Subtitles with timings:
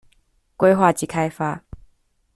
[0.57, 1.63] 規劃及開發